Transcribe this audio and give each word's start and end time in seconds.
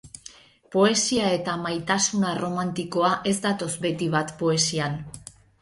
Poesia 0.75 1.27
eta 1.35 1.57
maitasuna 1.65 2.31
erromantikoa 2.37 3.13
ez 3.33 3.37
datoz 3.47 3.73
beti 3.85 4.09
bat 4.17 4.37
poesian. 4.41 4.99